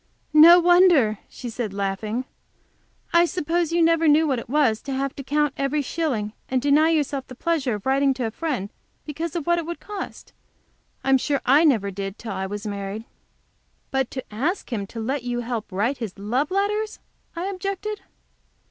[0.33, 2.25] "No wonder," she said, laughing.
[3.13, 6.59] "I suppose you never knew what it was to have to count every shilling, and
[6.63, 8.71] to deny yourself the pleasure of writing to a friend
[9.05, 10.33] because of what it would cost.
[11.03, 13.03] I'm sure I never did till I was married."
[13.91, 16.97] "But to ask him to let you help write his love letters,"
[17.35, 18.01] I objected.